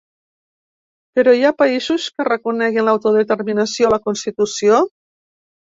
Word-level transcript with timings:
Però 1.19 1.35
hi 1.39 1.45
ha 1.47 1.51
països 1.59 2.07
que 2.15 2.27
reconeguin 2.29 2.89
l’autodeterminació 2.89 3.89
a 3.89 3.95
la 3.97 4.03
constitució? 4.09 4.85